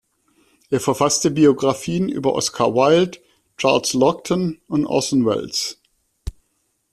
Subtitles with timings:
[0.71, 3.19] Er verfasste Biografien über Oscar Wilde,
[3.55, 5.79] Charles Laughton und Orson Welles.